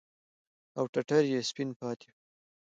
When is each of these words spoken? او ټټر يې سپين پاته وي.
او 0.77 0.85
ټټر 0.93 1.23
يې 1.31 1.39
سپين 1.49 1.69
پاته 1.79 2.05
وي. 2.11 2.15